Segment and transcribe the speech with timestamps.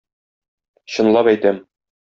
[0.95, 1.63] Чынлап әйтәм.